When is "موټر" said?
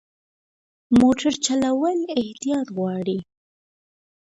0.99-1.33